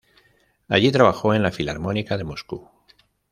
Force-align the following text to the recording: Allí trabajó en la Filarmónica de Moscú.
Allí 0.67 0.91
trabajó 0.91 1.35
en 1.35 1.43
la 1.43 1.51
Filarmónica 1.51 2.17
de 2.17 2.23
Moscú. 2.23 2.71